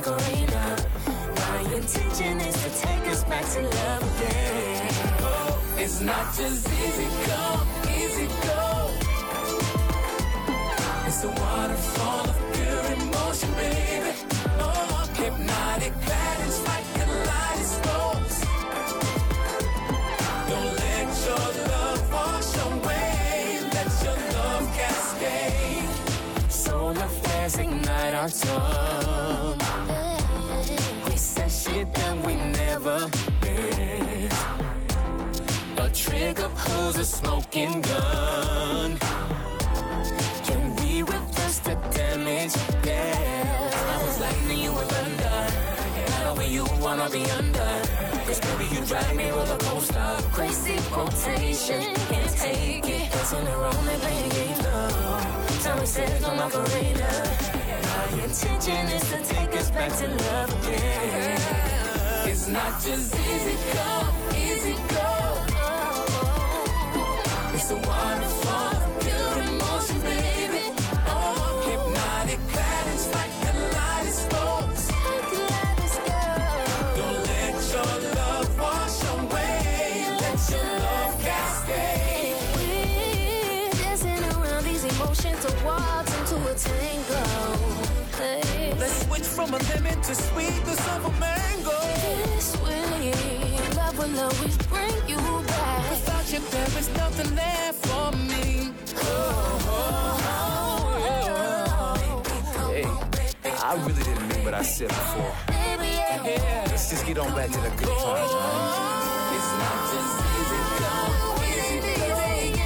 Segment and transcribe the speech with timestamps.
[0.00, 0.76] Macarena.
[1.36, 4.88] My intention is to take us back to love again.
[5.20, 8.90] Oh, it's not just easy come, easy go.
[11.06, 14.12] It's a waterfall of pure emotion, baby.
[14.58, 18.40] Oh, hypnotic patterns like kaleidoscopes.
[20.48, 23.60] Don't let your love wash away.
[23.74, 26.50] Let your love cascade.
[26.50, 29.39] Solar flares ignite our tongue.
[32.10, 32.98] Said we never
[33.40, 34.34] meant.
[35.78, 38.98] A trigger pulls a smoking gun.
[40.46, 42.54] Can we reverse the damage?
[42.84, 43.70] Yeah.
[43.94, 45.40] I was lightning, you were thunder.
[46.10, 47.72] Now where you wanna be under.
[48.26, 50.16] Cause baby, you drive me roller coaster.
[50.32, 53.12] Crazy quotation, can't take it.
[53.12, 55.62] Dancing around and playing of.
[55.62, 57.10] Time says no Macarena.
[57.92, 61.79] My intention is to take us back to love again.
[62.40, 64.89] It's not just easy come, easy go.
[89.46, 91.78] From a lemon to sweetness of a mango.
[92.34, 93.12] This way,
[93.74, 95.90] love will always bring you back.
[95.90, 98.74] Without you, there is nothing there for me.
[103.42, 105.34] Hey, I really didn't mean what I said before.
[105.46, 106.66] Baby, yeah.
[106.66, 109.36] Let's just get on back to the good times, man.
[109.36, 111.16] It's not just easy come,
[111.48, 111.96] easy.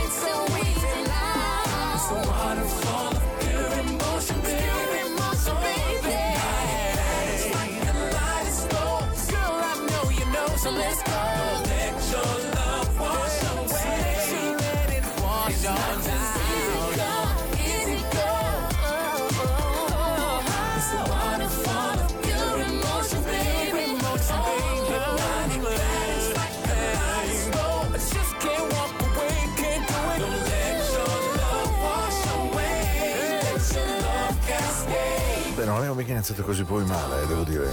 [0.03, 1.95] It's so easy now.
[1.95, 3.14] It's
[35.55, 37.67] Beh, non avevo mica iniziato così poi male, eh, devo dire.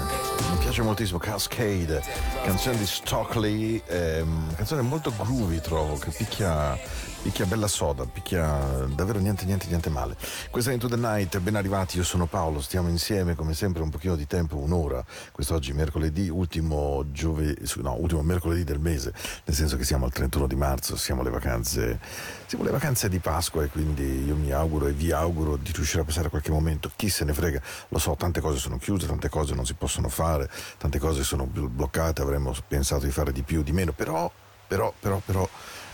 [0.52, 2.03] Mi piace moltissimo Cascade,
[2.44, 6.78] canzone di Stockley, ehm, canzone molto groovy trovo, che picchia,
[7.22, 10.16] picchia bella soda, picchia davvero niente niente niente male.
[10.50, 13.90] Questa è Into the Night, ben arrivati, io sono Paolo, stiamo insieme come sempre un
[13.90, 19.14] pochino di tempo, un'ora, quest'oggi mercoledì, ultimo, giove, no, ultimo mercoledì del mese,
[19.46, 22.00] nel senso che siamo al 31 di marzo, siamo alle vacanze,
[22.48, 26.02] siamo alle vacanze di Pasqua e quindi io mi auguro e vi auguro di riuscire
[26.02, 29.29] a passare qualche momento, chi se ne frega, lo so, tante cose sono chiuse, tante
[29.29, 33.44] cose non si possono fare, tante cose sono bl- bloccate, avremmo pensato di fare di
[33.44, 34.32] più, di meno, però,
[34.68, 35.47] però, però, però,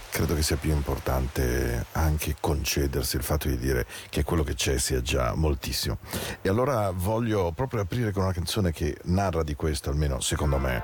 [0.10, 4.78] credo che sia più importante anche concedersi il fatto di dire che quello che c'è
[4.78, 5.98] sia già moltissimo.
[6.42, 10.84] E allora voglio proprio aprire con una canzone che narra di questo, almeno secondo me,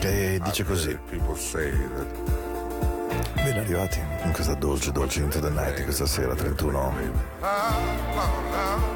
[0.00, 0.98] che dice così.
[3.34, 6.94] Ben arrivati in questa dolce, dolce Into the Night questa sera 31.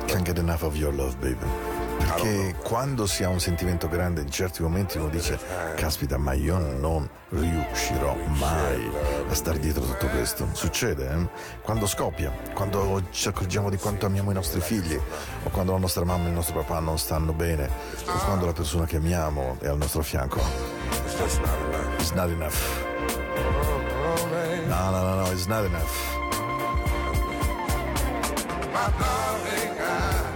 [0.07, 1.76] Can't get enough of your love, baby.
[1.99, 5.39] Perché quando si ha un sentimento grande in certi momenti uno dice
[5.77, 8.91] caspita ma io non riuscirò mai
[9.29, 10.49] a stare dietro tutto questo.
[10.53, 11.29] Succede eh?
[11.63, 16.05] quando scoppia quando ci accorgiamo di quanto amiamo i nostri figli o quando la nostra
[16.05, 17.69] mamma e il nostro papà non stanno bene
[18.07, 20.41] o quando la persona che amiamo è al nostro fianco.
[21.99, 22.29] It's not enough.
[22.29, 22.95] not enough
[24.69, 25.95] no no no no it's not enough.
[28.73, 30.36] My darling, I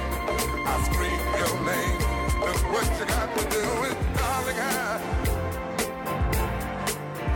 [0.71, 1.99] I scream your name.
[2.45, 4.59] Look what you got me doing, darling.
[4.59, 4.63] I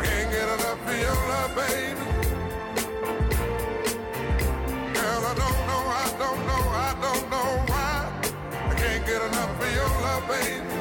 [0.03, 2.05] can't get enough of your love, baby.
[4.95, 7.95] Girl, I don't know, I don't know, I don't know why.
[8.71, 10.71] I can't get enough of your love, baby.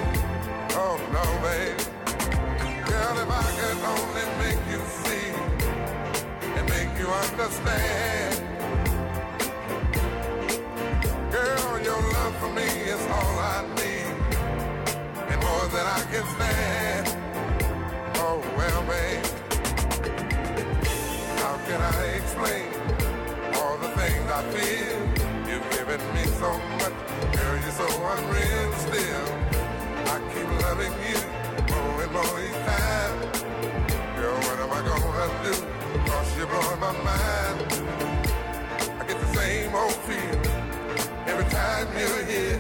[0.83, 1.85] Oh no, baby.
[2.89, 5.29] Girl, if I could only make you see
[6.57, 8.34] and make you understand.
[11.95, 14.15] Your love for me is all I need
[15.31, 17.07] and more than I can stand.
[18.17, 19.25] Oh well, babe.
[21.43, 22.67] How can I explain
[23.59, 24.99] all the things I feel?
[25.49, 26.51] You've given me so
[26.81, 26.97] much,
[27.37, 29.27] girl, you're so unreal still.
[30.15, 31.21] I keep loving you
[31.71, 33.17] more and more each time.
[34.17, 35.55] Girl, what am I gonna do?
[36.11, 37.59] Cause you're blowing my mind.
[39.01, 40.64] I get the same old feel
[41.27, 42.59] every time you're here.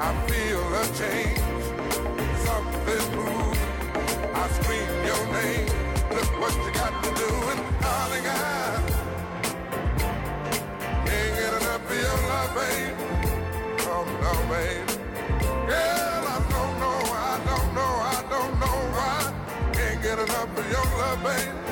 [0.00, 1.38] I feel a change,
[2.46, 3.58] something moves.
[4.34, 5.68] I scream your name.
[6.14, 8.26] Look what you got me doing, darling.
[8.26, 9.02] I
[11.06, 12.94] can't get enough of your love, babe.
[13.92, 14.88] Oh no, babe.
[15.68, 17.00] Girl, I don't know,
[17.30, 19.16] I don't know, I don't know why.
[19.72, 21.71] Can't get enough of your love, babe.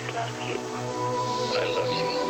[1.61, 2.20] I love you.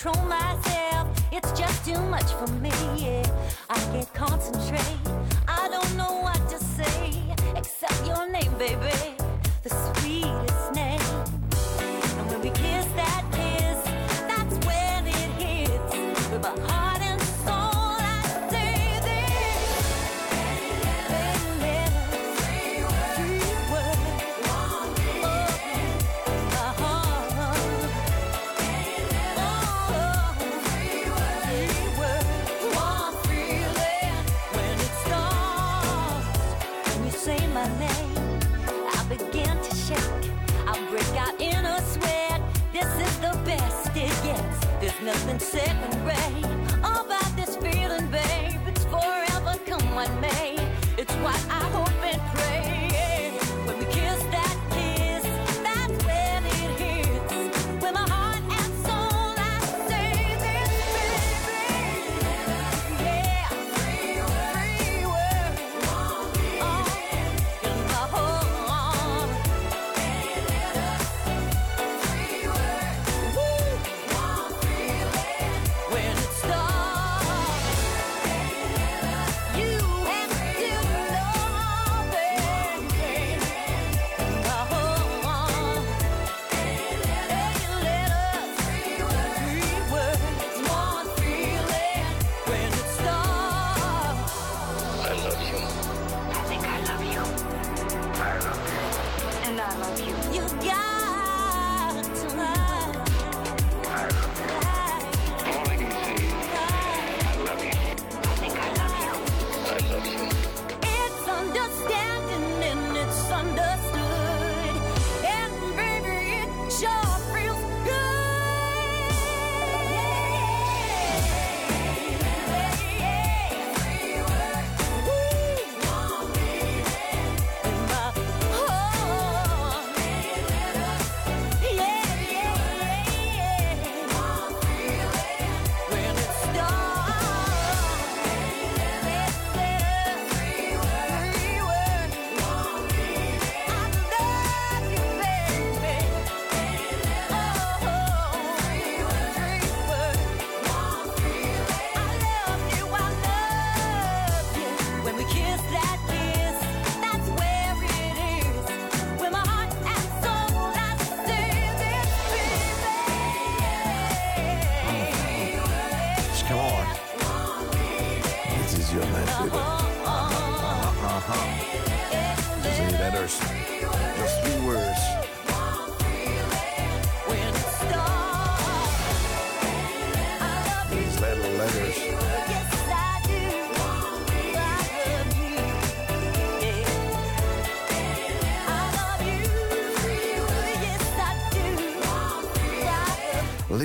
[0.00, 2.69] Control myself, it's just too much for me.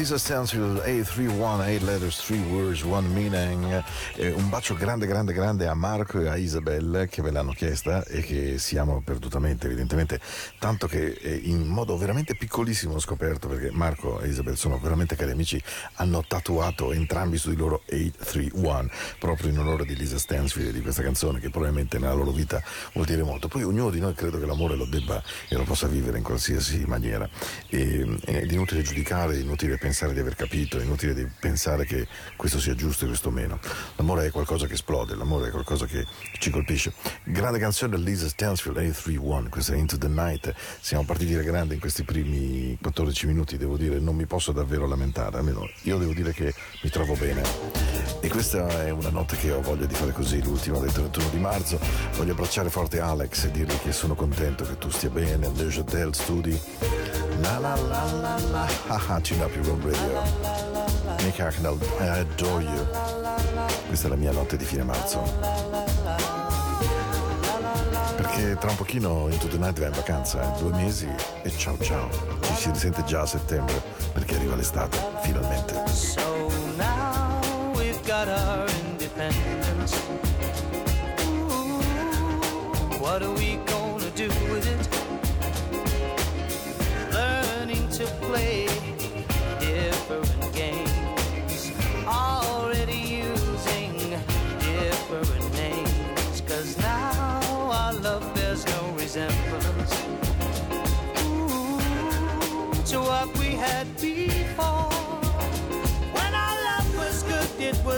[0.06, 3.84] Lisa Stansfield, 831, 8 letters, 3 words, 1 meaning.
[4.18, 8.04] Eh, un bacio grande, grande, grande a Marco e a Isabel che ve l'hanno chiesta
[8.04, 10.20] e che siamo perdutamente, evidentemente,
[10.66, 15.30] tanto che in modo veramente piccolissimo ho scoperto, perché Marco e Isabel sono veramente cari
[15.30, 15.62] amici,
[15.98, 21.04] hanno tatuato entrambi su di loro 831, proprio in onore di Lisa Stansfield di questa
[21.04, 23.48] canzone che probabilmente nella loro vita vuol dire molto.
[23.48, 26.84] Poi ognuno di noi credo che l'amore lo debba e lo possa vivere in qualsiasi
[26.88, 27.30] maniera.
[27.70, 32.08] E, ed è inutile giudicare, è inutile pensare di aver capito, è inutile pensare che
[32.36, 33.60] questo sia giusto e questo meno.
[33.98, 36.08] L'amore è qualcosa che esplode, l'amore è qualcosa che
[36.40, 36.92] ci colpisce.
[37.24, 40.54] Grande canzone Lisa Stansfield, 831, questa è Into the Night.
[40.80, 44.88] Siamo partiti da grande in questi primi 14 minuti, devo dire, non mi posso davvero
[44.88, 47.42] lamentare, almeno io devo dire che mi trovo bene.
[48.22, 51.38] E questa è una notte che ho voglia di fare così, l'ultima del 31 di
[51.38, 51.80] marzo.
[52.16, 56.14] Voglio abbracciare forte Alex e dirgli che sono contento che tu stia bene, Le Hotel
[56.14, 56.60] Studi.
[57.42, 61.24] La la la la la, haha, tune up your own radio.
[61.24, 62.88] Nick Hacknell, I adore you.
[63.88, 65.75] Questa è la mia notte di fine marzo.
[68.36, 70.60] Perché tra un pochino Into the Night va in vacanza, eh?
[70.60, 71.08] due mesi
[71.42, 72.10] e ciao ciao.
[72.42, 75.74] Ci si risente già a settembre perché arriva l'estate, finalmente.
[75.88, 77.40] So now
[77.76, 79.98] we've got our independence.
[81.48, 81.80] Ooh,
[83.00, 83.85] what are we gonna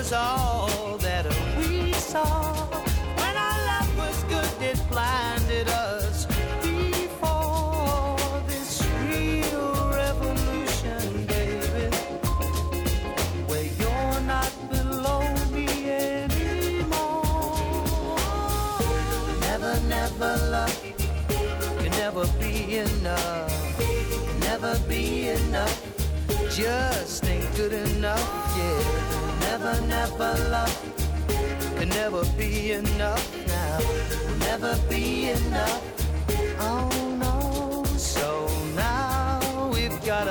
[0.10, 1.26] was all that
[1.58, 2.54] we saw.
[3.20, 6.26] When our love was good, it blinded us
[6.62, 11.88] before this real revolution, baby.
[13.50, 17.26] Where you're not below me anymore.
[19.42, 20.84] Never, never love
[21.80, 23.80] can never be enough.
[24.40, 26.07] Never be enough
[26.58, 29.38] just ain't good enough, yeah.
[29.42, 30.88] Never, never love
[31.78, 33.80] can never be enough now.
[34.40, 35.84] Never be enough,
[36.60, 37.84] oh no.
[37.96, 40.28] So now we've got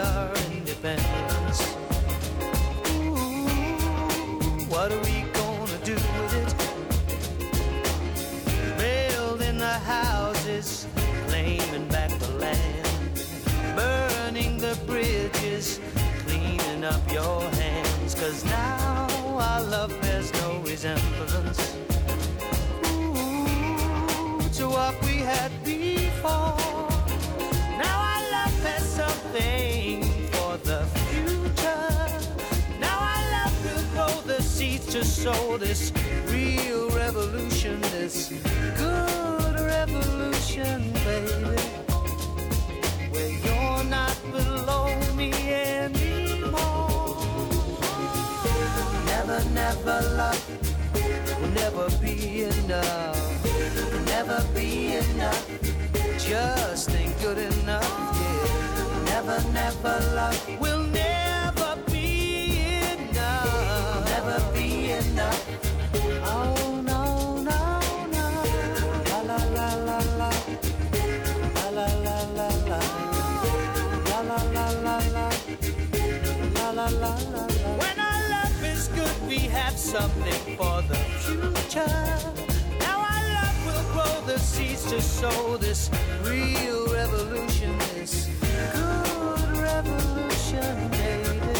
[18.26, 19.06] Cause now
[19.38, 21.76] our love bears no resemblance
[22.90, 26.58] Ooh, to what we had before.
[27.78, 30.02] Now our love has something
[30.32, 31.94] for the future.
[32.80, 35.92] Now our love will grow the seeds to sow this
[36.26, 38.32] real revolution, this
[38.76, 41.62] good revolution, baby.
[43.12, 46.95] Where you're not below me anymore.
[49.26, 54.06] Never, never love will never be enough.
[54.06, 55.48] Never be enough.
[56.16, 59.02] Just ain't good enough, yeah.
[59.06, 62.62] Never, never love will never be
[62.94, 64.04] enough.
[64.04, 65.42] Never be enough.
[66.22, 68.26] Oh no, no, no.
[69.10, 70.30] La la la la la.
[71.56, 72.80] La la la la la.
[74.06, 75.26] La la la la la.
[76.54, 77.65] La la la la la.
[79.26, 81.86] We have something for the future.
[82.78, 85.90] Now our love will grow the seeds to sow this
[86.22, 91.55] real revolution, this good revolution, baby.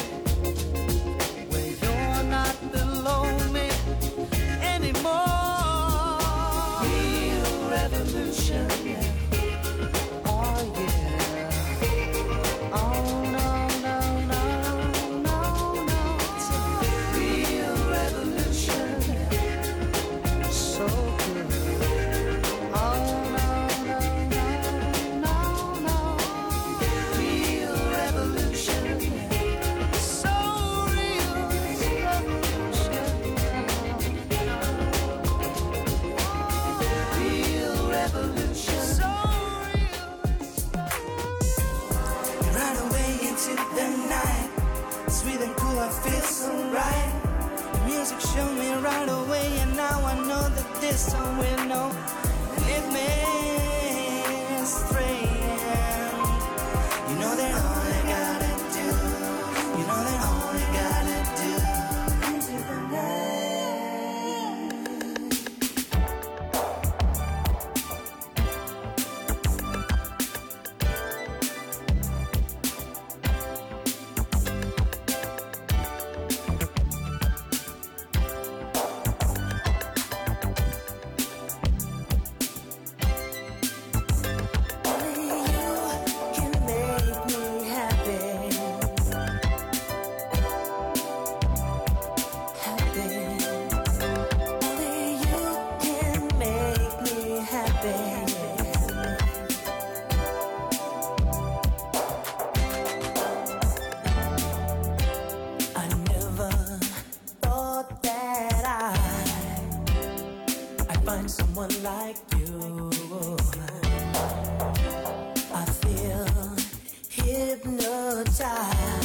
[118.36, 118.95] time.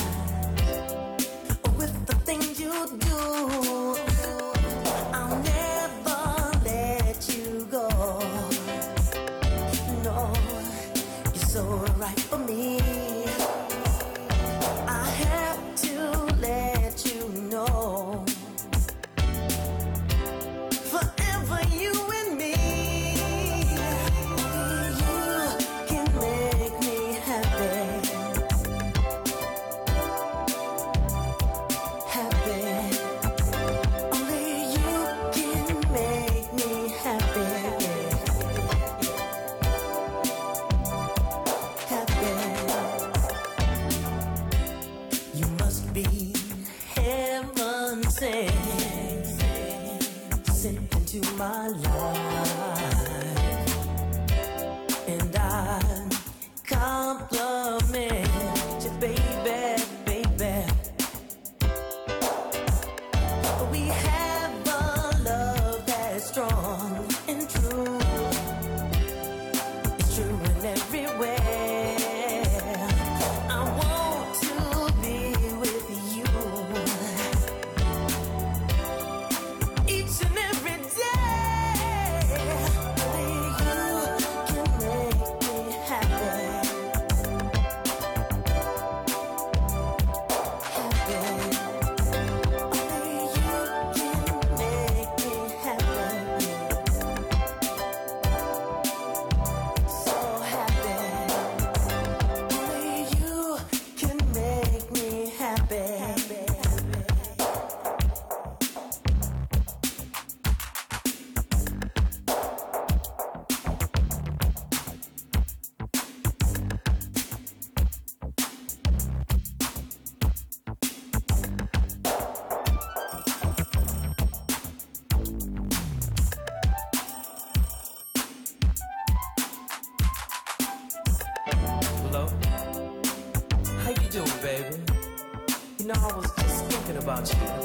[137.11, 137.60] 放弃。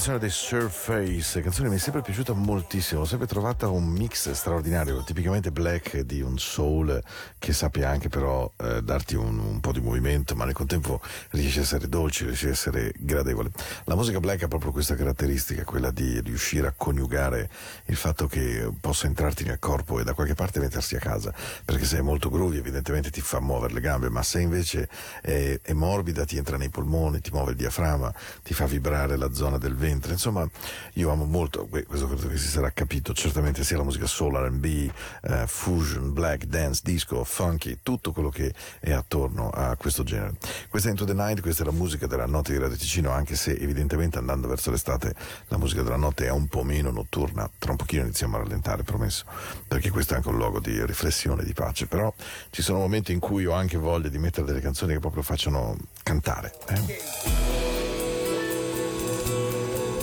[0.00, 4.30] Canzone dei Surface, canzone che mi è sempre piaciuta moltissimo, ho sempre trovata un mix
[4.30, 7.02] straordinario, tipicamente black di un soul
[7.38, 11.58] che sappia anche però eh, darti un, un, po' di movimento, ma nel contempo riesce
[11.58, 13.50] a essere dolce, riesce a essere gradevole.
[13.84, 17.50] La musica black ha proprio questa caratteristica, quella di riuscire a coniugare
[17.84, 21.30] il fatto che possa entrarti nel corpo e da qualche parte mettersi a casa,
[21.62, 24.88] perché se è molto groovy evidentemente ti fa muovere le gambe, ma se invece
[25.20, 28.10] è, è morbida ti entra nei polmoni, ti muove il diaframma,
[28.42, 30.12] ti fa vibrare la zona del ventre.
[30.12, 30.48] Insomma,
[30.94, 34.64] io amo molto, questo credo che si sarà capito, certamente sia la musica soul, RB,
[34.64, 40.34] eh, fusion, black, dance, disco, funky, tutto quello che è attorno a questo genere.
[40.68, 43.34] Questa è Into the Night, questa è la musica della notte di Radio Ticino, anche
[43.34, 45.14] se evidentemente andando verso l'estate
[45.48, 48.82] la musica della notte è un po' meno notturna, tra un pochino iniziamo a rallentare,
[48.82, 49.24] promesso,
[49.66, 52.12] perché questo è anche un luogo di riflessione, di pace, però
[52.50, 55.76] ci sono momenti in cui ho anche voglia di mettere delle canzoni che proprio facciano
[56.02, 56.52] cantare.
[56.68, 57.79] Eh?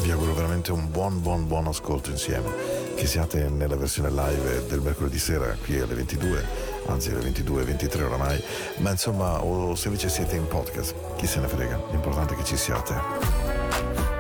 [0.08, 2.50] Vi auguro veramente un buon buon buon ascolto insieme.
[2.96, 6.46] Che siate nella versione live del mercoledì sera qui alle 22
[6.86, 8.42] anzi alle 22 23 oramai.
[8.78, 12.46] Ma insomma o se invece siete in podcast chi se ne frega l'importante è che
[12.46, 14.17] ci siate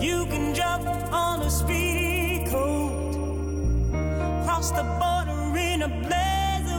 [0.00, 3.12] You can jump on a speedy coat
[4.44, 6.72] cross the border in a blaze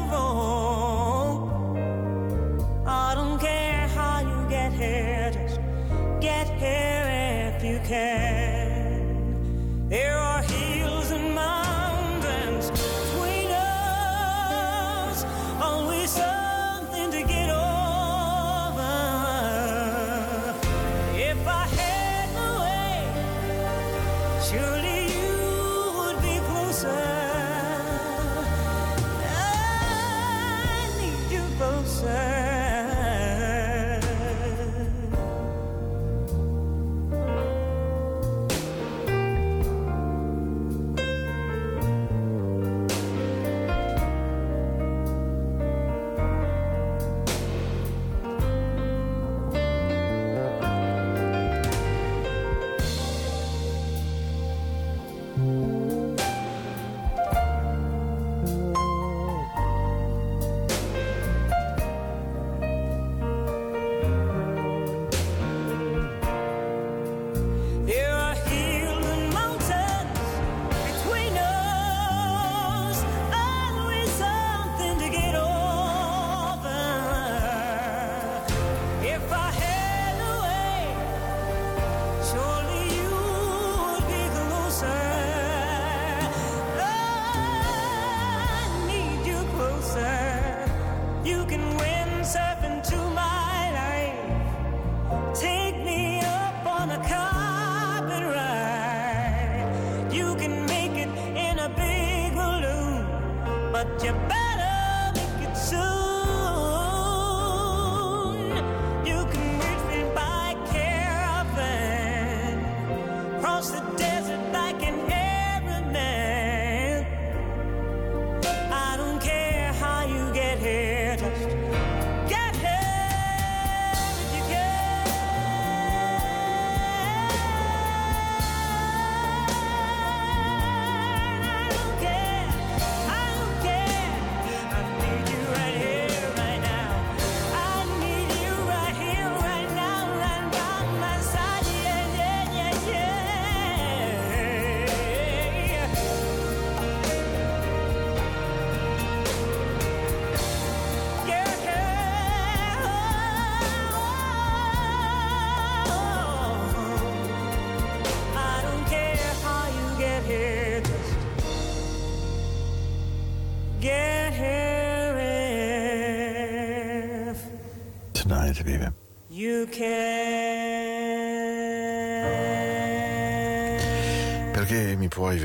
[103.78, 104.47] but you better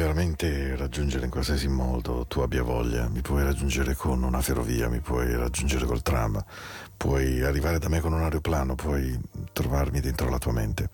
[0.02, 4.98] veramente raggiungere in qualsiasi modo tu abbia voglia, mi puoi raggiungere con una ferrovia, mi
[4.98, 6.44] puoi raggiungere col tram,
[6.96, 9.16] puoi arrivare da me con un aeroplano, puoi
[9.52, 10.90] trovarmi dentro la tua mente,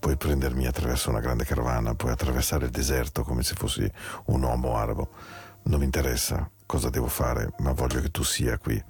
[0.00, 3.88] puoi prendermi attraverso una grande carovana, puoi attraversare il deserto come se fossi
[4.26, 5.08] un uomo arabo.
[5.62, 8.82] Non mi interessa cosa devo fare, ma voglio che tu sia qui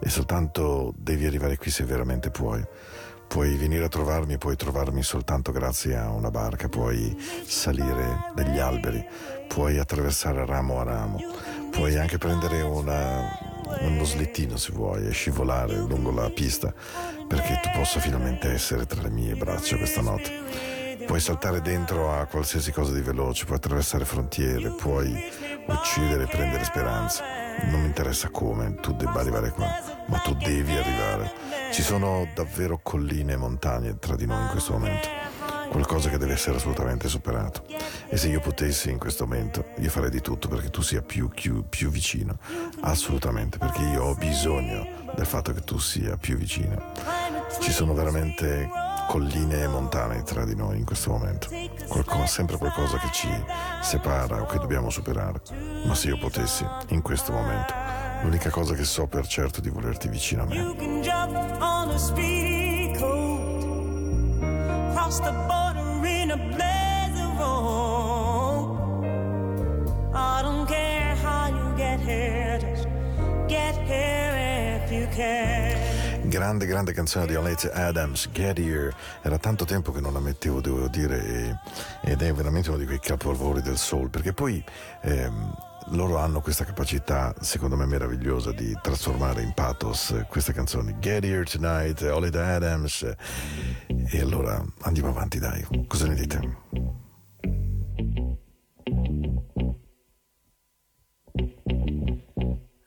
[0.00, 2.62] e soltanto devi arrivare qui se veramente puoi.
[3.34, 9.04] Puoi venire a trovarmi, puoi trovarmi soltanto grazie a una barca, puoi salire degli alberi,
[9.48, 11.18] puoi attraversare ramo a ramo,
[11.72, 13.28] puoi anche prendere una-
[13.80, 16.72] uno slittino se vuoi e scivolare lungo la pista
[17.26, 20.30] perché tu possa finalmente essere tra le mie braccia questa notte.
[21.04, 25.12] Puoi saltare dentro a qualsiasi cosa di veloce, puoi attraversare frontiere, puoi
[25.66, 27.22] uccidere e prendere speranze.
[27.70, 29.66] Non mi interessa come tu debba arrivare qua,
[30.06, 31.32] ma tu devi arrivare.
[31.72, 35.08] Ci sono davvero colline e montagne tra di noi in questo momento.
[35.70, 37.64] Qualcosa che deve essere assolutamente superato.
[38.08, 41.28] E se io potessi in questo momento, io farei di tutto perché tu sia più,
[41.28, 42.38] più, più vicino.
[42.80, 46.92] Assolutamente, perché io ho bisogno del fatto che tu sia più vicino.
[47.60, 48.68] Ci sono veramente
[49.06, 51.48] colline e montane tra di noi in questo momento.
[51.88, 53.28] Qualcosa, sempre qualcosa che ci
[53.80, 55.40] separa o che dobbiamo superare.
[55.84, 57.72] Ma se io potessi, in questo momento,
[58.22, 60.56] l'unica cosa che so per certo è di volerti vicino a me.
[70.16, 72.60] I don't care how you get here,
[73.48, 75.73] get here if you can.
[76.34, 78.92] Grande, grande canzone di Olete Adams, Get Here.
[79.22, 81.60] Era tanto tempo che non la mettevo, devo dire,
[82.02, 84.62] ed è veramente uno di quei capolavori del soul, perché poi
[85.02, 85.54] ehm,
[85.90, 90.96] loro hanno questa capacità, secondo me meravigliosa, di trasformare in pathos queste canzoni.
[90.98, 93.14] Get Here Tonight, Olete Adams.
[93.86, 95.64] E allora andiamo avanti, dai.
[95.86, 96.62] Cosa ne dite?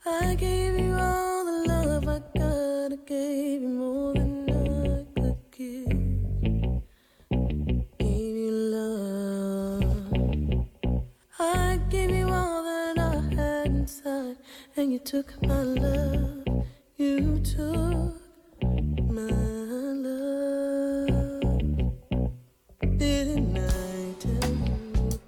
[0.05, 0.66] I gave
[3.07, 5.87] gave you more than I could give.
[7.97, 9.83] Gave you love.
[11.39, 14.35] I gave you all that I had inside,
[14.75, 16.65] and you took my love.
[16.97, 18.19] You took
[19.09, 19.31] my
[20.05, 21.07] love.
[22.97, 25.19] Didn't I tell you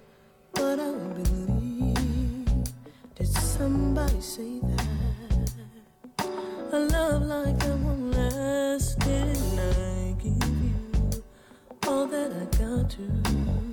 [0.51, 2.49] what I believe?
[3.15, 4.78] Did somebody say that?
[7.29, 8.09] like I'm.
[9.59, 11.23] I give you
[11.87, 13.68] all that I got to.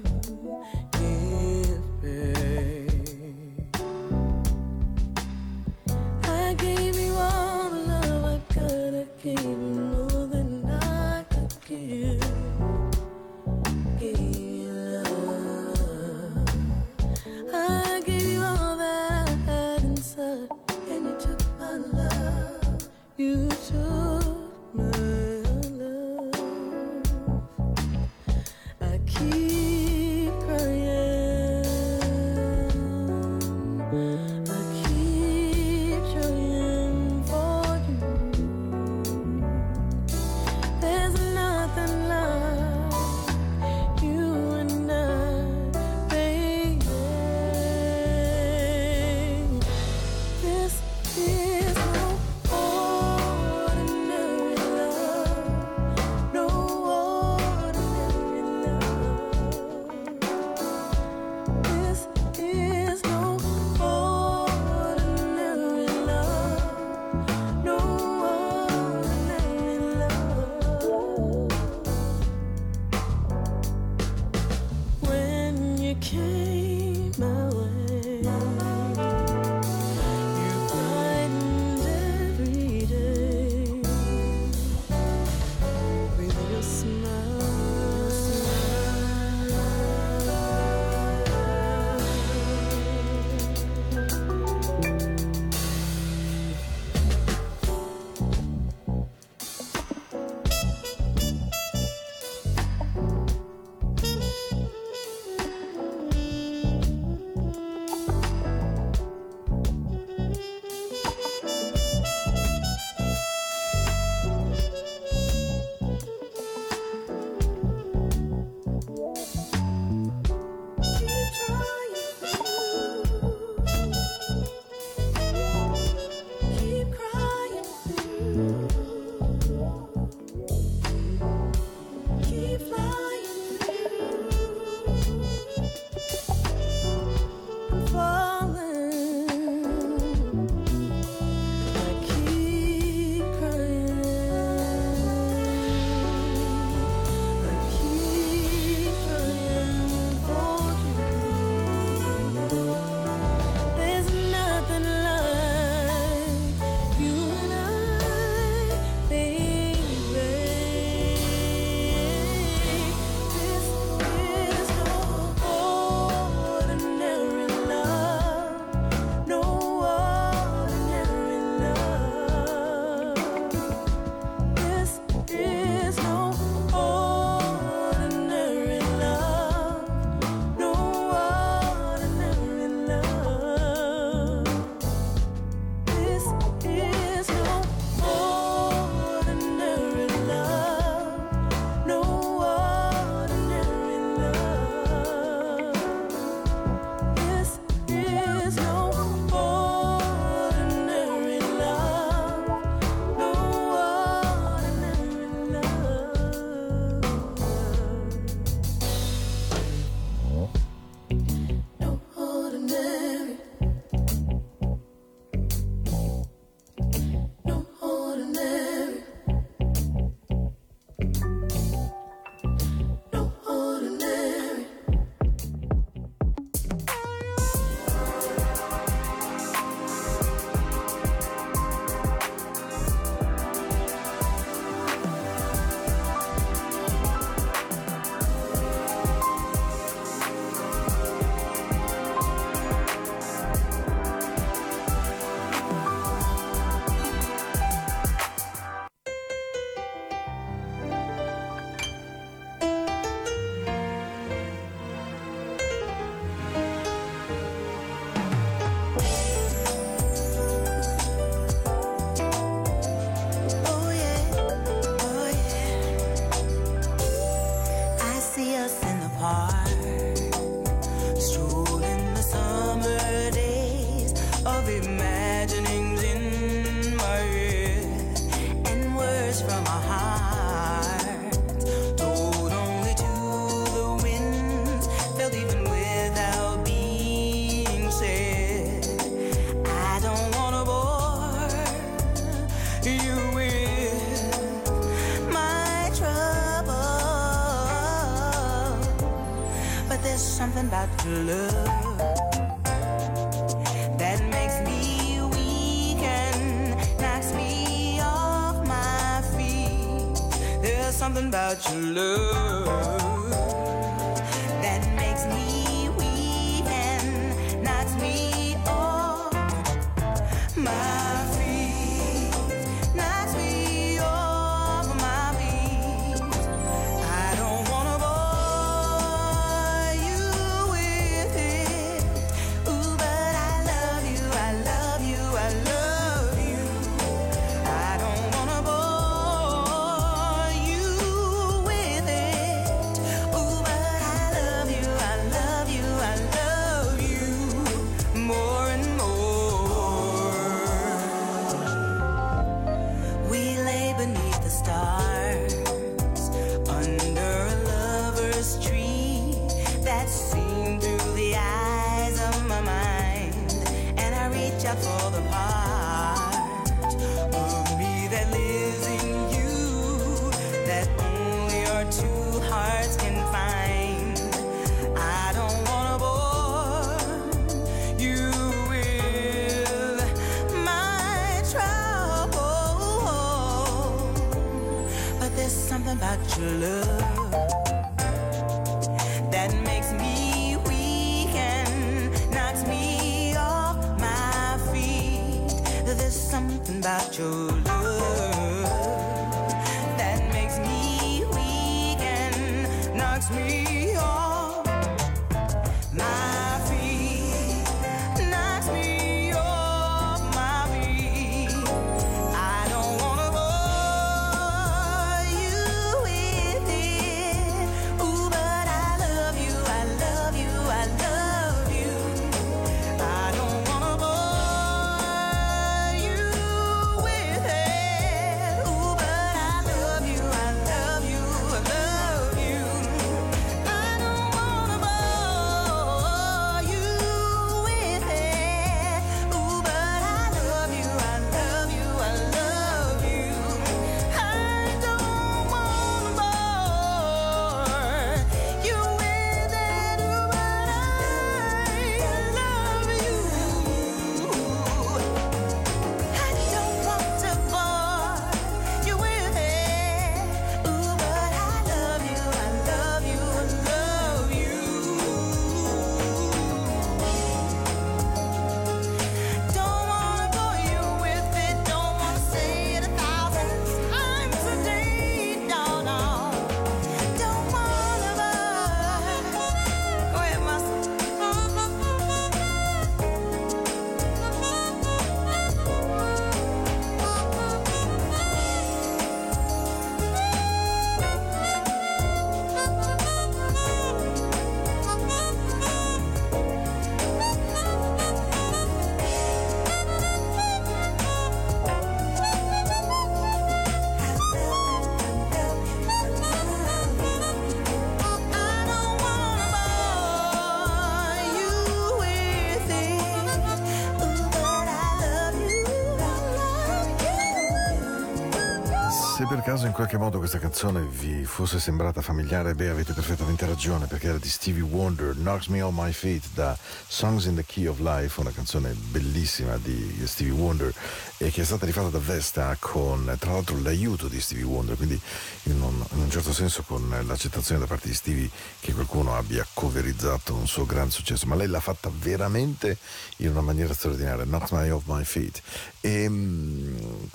[519.46, 524.08] caso in qualche modo questa canzone vi fosse sembrata familiare, beh avete perfettamente ragione perché
[524.08, 527.78] era di Stevie Wonder, Knocks Me on My Feet da Songs in the Key of
[527.78, 530.74] Life, una canzone bellissima di Stevie Wonder
[531.18, 535.00] e che è stata rifatta da Vesta con tra l'altro l'aiuto di Stevie Wonder, quindi
[535.44, 538.28] in un, in un certo senso con l'accettazione da parte di Stevie
[538.58, 542.78] che qualcuno abbia coverizzato un suo gran successo, ma lei l'ha fatta veramente
[543.18, 545.40] in una maniera straordinaria, Knocks Me on My Feet.
[545.80, 546.08] E,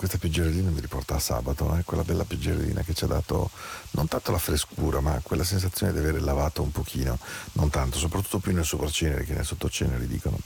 [0.02, 1.84] questa pioggerellina mi riporta a sabato, eh?
[1.84, 3.50] quella bella pioggerellina che ci ha dato
[3.92, 7.20] non tanto la frescura, ma quella sensazione di aver lavato un pochino,
[7.52, 10.38] non tanto, soprattutto più nel sovracenere che nel sottocenere, dicono.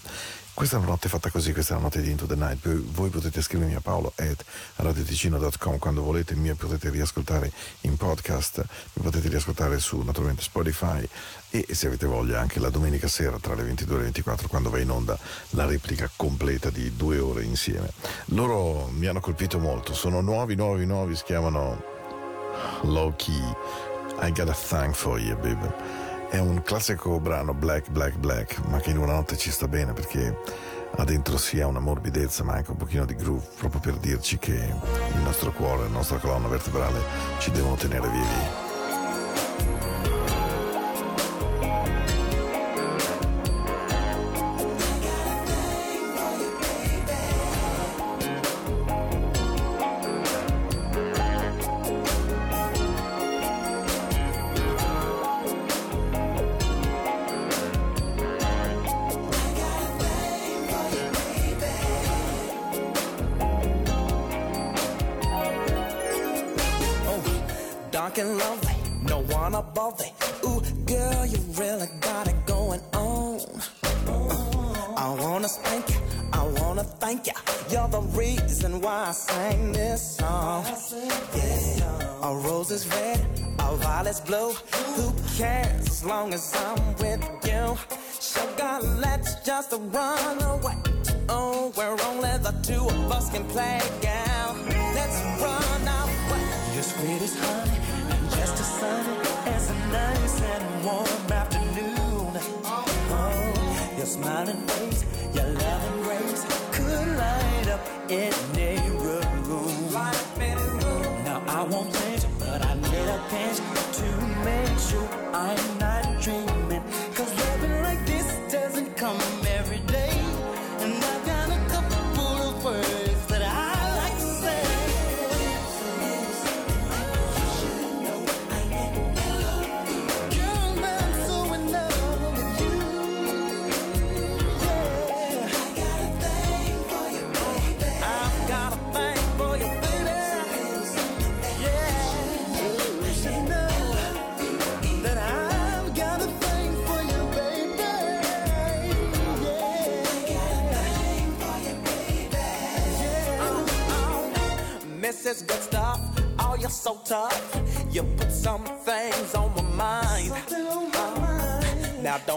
[0.56, 2.66] Questa è una notte fatta così, questa è la notte di Into the Night.
[2.66, 4.42] Voi potete scrivermi a paolo at
[4.76, 7.52] radioticino.com quando volete, mi potete riascoltare
[7.82, 11.06] in podcast, mi potete riascoltare su naturalmente Spotify
[11.50, 14.70] e se avete voglia anche la domenica sera tra le 22 e le 24 quando
[14.70, 15.18] va in onda
[15.50, 17.90] la replica completa di due ore insieme.
[18.28, 21.84] Loro mi hanno colpito molto, sono nuovi, nuovi, nuovi, si chiamano
[22.84, 23.54] Low Key.
[24.22, 26.05] I got a thank for you, baby.
[26.36, 29.94] È un classico brano black, black, black, ma che in una notte ci sta bene
[29.94, 30.36] perché
[30.94, 34.52] ha dentro sia una morbidezza ma anche un pochino di groove, proprio per dirci che
[34.52, 37.00] il nostro cuore, la nostra colonna vertebrale
[37.38, 38.65] ci devono tenere vivi.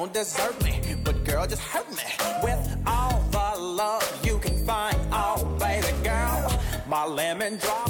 [0.10, 2.04] Don't desert me, but girl, just hurt me
[2.44, 4.98] with all the love you can find.
[5.12, 6.52] Oh, baby girl,
[6.88, 7.89] my lemon drop,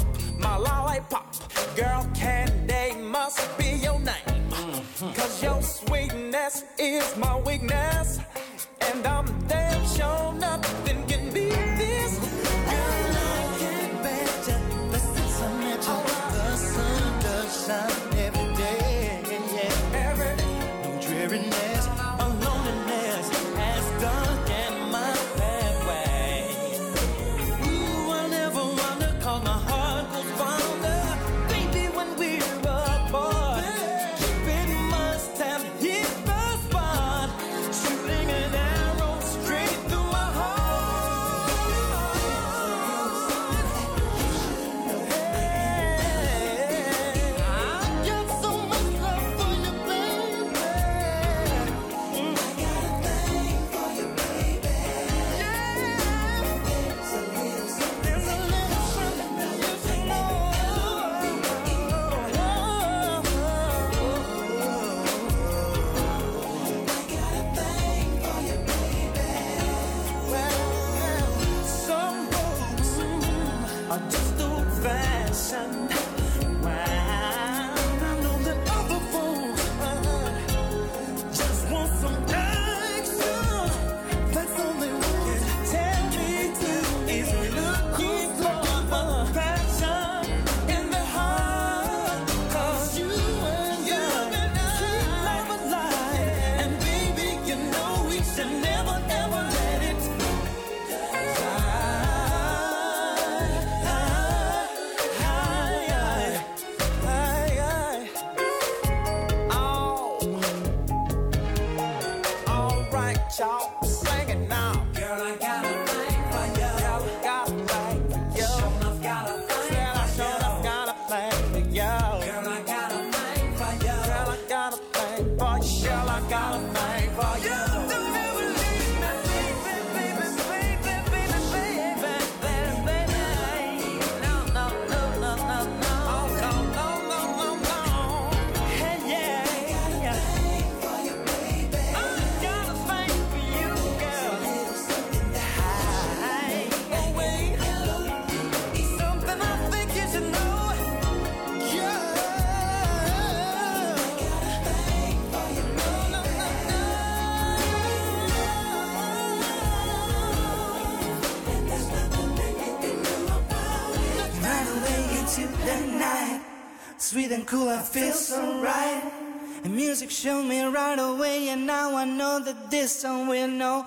[170.68, 173.86] right away, and now I know that this song will know.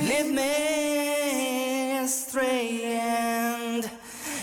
[0.00, 3.90] Lead me astray, and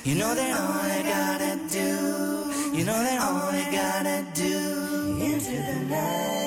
[0.03, 4.55] you know that all I gotta do, you know that all I gotta do
[5.21, 6.38] into the night.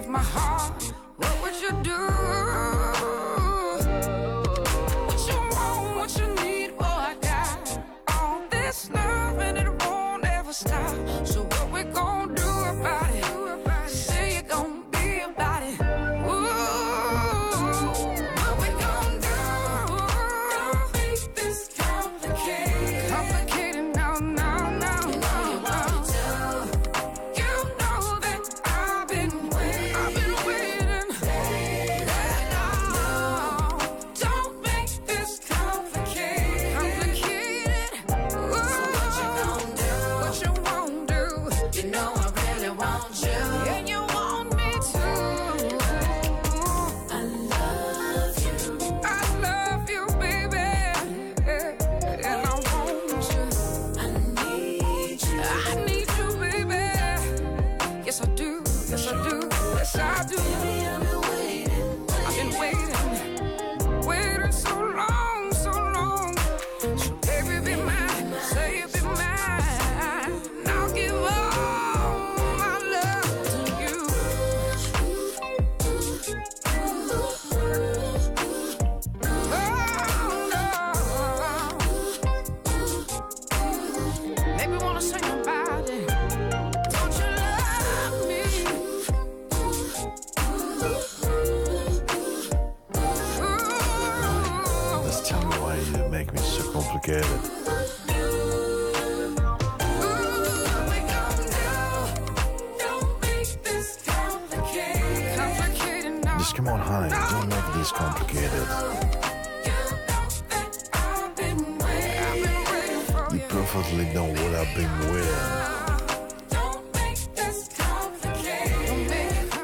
[0.00, 0.39] Of my heart,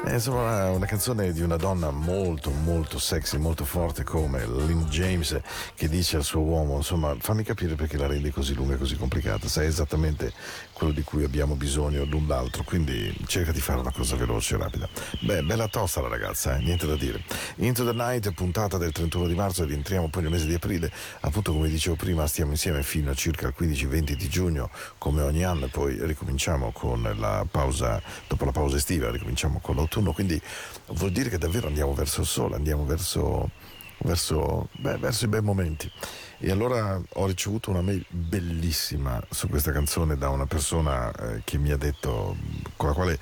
[0.07, 4.83] Eh, insomma, è una canzone di una donna molto, molto sexy, molto forte come Lynn
[4.83, 5.37] James
[5.75, 8.95] che dice al suo uomo, insomma, fammi capire perché la rendi così lunga e così
[8.95, 10.31] complicata, sai esattamente
[10.71, 14.57] quello di cui abbiamo bisogno l'un l'altro, quindi cerca di fare una cosa veloce e
[14.59, 14.87] rapida.
[15.19, 16.61] Beh, bella tosta la ragazza, eh?
[16.61, 17.21] niente da dire.
[17.55, 20.89] Into the Night, puntata del 31 di marzo rientriamo poi nel mese di aprile,
[21.21, 25.43] appunto come dicevo prima stiamo insieme fino a circa il 15-20 di giugno come ogni
[25.43, 30.41] anno e poi ricominciamo con la pausa, dopo la pausa estiva ricominciamo con l'autunno, quindi
[30.87, 33.51] vuol dire che davvero andiamo verso il sole, andiamo verso,
[33.99, 35.91] verso, beh, verso i bei momenti.
[36.39, 41.57] E allora ho ricevuto una mail bellissima su questa canzone da una persona eh, che
[41.57, 42.35] mi ha detto,
[42.75, 43.19] con la quale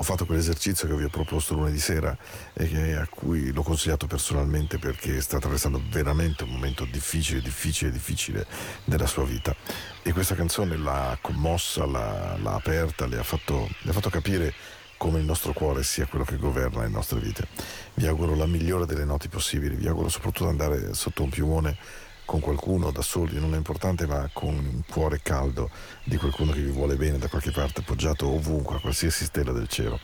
[0.00, 2.16] ho fatto quell'esercizio che vi ho proposto lunedì sera
[2.54, 7.90] e che, a cui l'ho consigliato personalmente perché sta attraversando veramente un momento difficile, difficile,
[7.90, 8.46] difficile
[8.84, 9.54] della sua vita.
[10.02, 14.54] E questa canzone l'ha commossa, l'ha, l'ha aperta, le ha, fatto, le ha fatto capire
[15.00, 17.48] come il nostro cuore sia quello che governa le nostre vite.
[17.94, 21.78] Vi auguro la migliore delle noti possibili, vi auguro soprattutto di andare sotto un piumone
[22.26, 25.70] con qualcuno, da soli, non è importante, ma con un cuore caldo
[26.04, 29.68] di qualcuno che vi vuole bene da qualche parte, appoggiato ovunque, a qualsiasi stella del
[29.68, 29.98] cielo.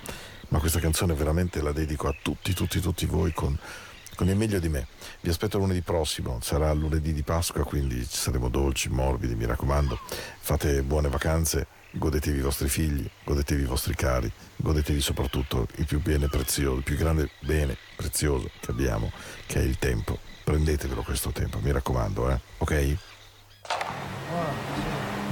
[0.48, 3.54] Ma questa canzone veramente la dedico a tutti, tutti, tutti voi con,
[4.14, 4.86] con il meglio di me.
[5.20, 10.00] Vi aspetto lunedì prossimo, sarà lunedì di Pasqua, quindi saremo dolci, morbidi, mi raccomando.
[10.38, 11.66] Fate buone vacanze,
[11.98, 16.82] godetevi i vostri figli, godetevi i vostri cari, godetevi soprattutto il più bene prezioso, il
[16.82, 19.10] più grande bene prezioso che abbiamo,
[19.46, 20.18] che è il tempo.
[20.44, 22.40] Prendetevelo questo tempo, mi raccomando, eh?
[22.58, 22.96] Ok?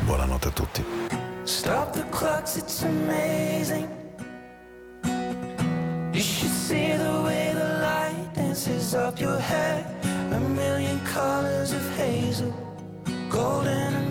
[0.04, 0.84] Buonanotte a tutti.
[1.44, 3.86] Stop the clocks, it's amazing.
[6.12, 9.84] You should see the way the light dances up your hair.
[10.32, 12.52] A million colors of hazel,
[13.28, 14.03] golden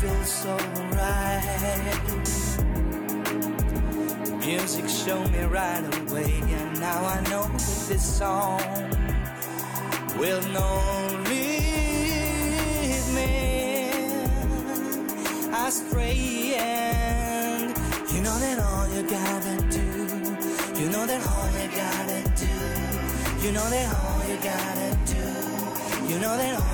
[0.00, 0.56] feels so
[0.96, 2.00] right.
[4.38, 8.62] Music showed me right away, and now I know that this song
[10.18, 13.32] will not lead me
[15.66, 16.54] astray.
[16.56, 17.68] And
[18.12, 19.88] you know that all you gotta do,
[20.80, 22.56] you know that all you gotta do,
[23.44, 25.24] you know that all you gotta do,
[26.10, 26.69] you know that all